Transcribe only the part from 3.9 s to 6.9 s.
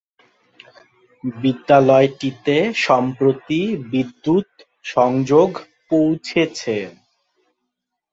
বিদ্যুৎ সংযোগ পৌঁছেছে।